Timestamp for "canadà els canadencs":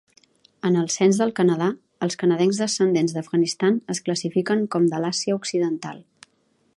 1.39-2.61